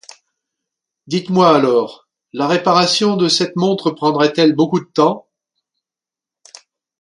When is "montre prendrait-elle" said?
3.55-4.55